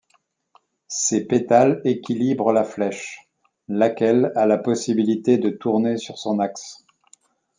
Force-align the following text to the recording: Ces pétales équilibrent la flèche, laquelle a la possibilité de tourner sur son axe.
Ces 0.87 1.27
pétales 1.27 1.79
équilibrent 1.85 2.53
la 2.53 2.63
flèche, 2.63 3.29
laquelle 3.67 4.31
a 4.35 4.47
la 4.47 4.57
possibilité 4.57 5.37
de 5.37 5.51
tourner 5.51 5.97
sur 5.97 6.17
son 6.17 6.39
axe. 6.39 6.83